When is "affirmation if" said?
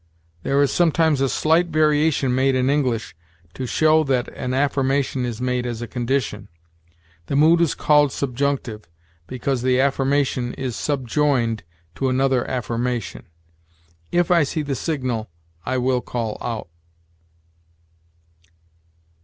12.49-14.31